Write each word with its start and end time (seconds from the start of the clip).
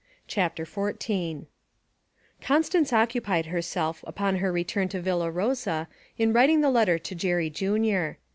CHAPTER 0.25 0.65
XIV 0.65 1.45
Constance 2.41 2.91
occupied 2.91 3.45
herself 3.45 4.03
upon 4.07 4.39
their 4.41 4.51
return 4.51 4.89
to 4.89 4.99
Villa 4.99 5.29
Rosa 5.29 5.87
in 6.17 6.33
writing 6.33 6.61
the 6.61 6.71
letter 6.71 6.97
to 6.97 7.13
Jerry 7.13 7.51
Junior. 7.51 8.17